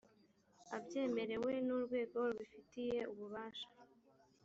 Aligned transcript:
abyemerewe 0.75 1.51
n 1.65 1.69
urwego 1.77 2.17
rubifitiye 2.27 2.99
ububasha 3.11 3.69